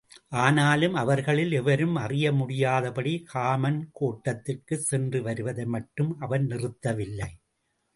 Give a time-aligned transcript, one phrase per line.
[0.35, 7.31] ஆனாலும் அவர்களில் எவரும் அறியமுடியாதபடி காமன் கோட்டத்திற்குச் சென்று வருவதை மட்டும் அவன் நிறுத்த வில்லை.